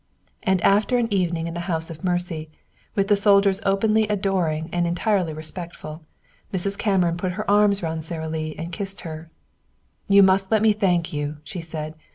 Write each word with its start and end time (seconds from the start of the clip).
And 0.41 0.63
after 0.63 0.97
an 0.97 1.13
evening 1.13 1.45
in 1.47 1.53
the 1.53 1.59
house 1.69 1.91
of 1.91 2.03
mercy, 2.03 2.49
with 2.95 3.07
the 3.07 3.15
soldiers 3.15 3.61
openly 3.63 4.07
adoring 4.07 4.67
and 4.73 4.87
entirely 4.87 5.31
respectful, 5.31 6.01
Mrs. 6.51 6.75
Cameron 6.75 7.17
put 7.17 7.33
her 7.33 7.47
arms 7.47 7.83
round 7.83 8.03
Sara 8.03 8.27
Lee 8.27 8.55
and 8.57 8.71
kissed 8.71 9.01
her. 9.01 9.29
"You 10.07 10.23
must 10.23 10.49
let 10.49 10.63
me 10.63 10.73
thank 10.73 11.13
you," 11.13 11.37
she 11.43 11.61
said. 11.61 11.93